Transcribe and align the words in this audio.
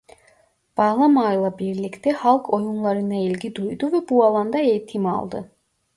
Bağlamayla 0.77 1.57
birlikte 1.59 2.11
halk 2.11 2.53
oyunlarına 2.53 3.15
ilgi 3.15 3.55
duydu 3.55 3.91
ve 3.91 4.09
bu 4.09 4.23
alanda 4.25 4.57
eğitim 4.57 5.05
aldı. 5.05 5.51